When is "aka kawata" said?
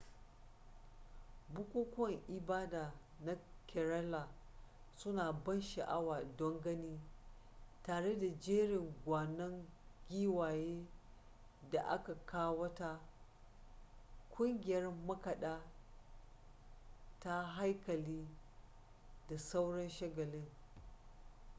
11.87-12.99